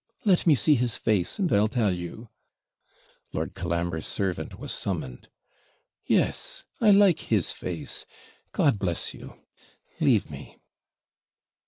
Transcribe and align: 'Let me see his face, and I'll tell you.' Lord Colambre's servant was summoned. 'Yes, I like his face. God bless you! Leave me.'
'Let 0.25 0.47
me 0.47 0.55
see 0.55 0.73
his 0.73 0.97
face, 0.97 1.37
and 1.37 1.53
I'll 1.53 1.67
tell 1.67 1.93
you.' 1.93 2.29
Lord 3.33 3.53
Colambre's 3.53 4.07
servant 4.07 4.57
was 4.57 4.71
summoned. 4.71 5.29
'Yes, 6.07 6.65
I 6.79 6.89
like 6.89 7.19
his 7.19 7.51
face. 7.51 8.07
God 8.51 8.79
bless 8.79 9.13
you! 9.13 9.35
Leave 9.99 10.31
me.' 10.31 10.57